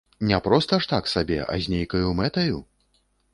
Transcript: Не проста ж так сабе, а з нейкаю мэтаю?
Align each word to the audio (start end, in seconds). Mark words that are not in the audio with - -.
Не 0.29 0.37
проста 0.45 0.79
ж 0.85 0.89
так 0.93 1.11
сабе, 1.11 1.37
а 1.57 1.59
з 1.67 1.75
нейкаю 1.75 2.09
мэтаю? 2.21 2.57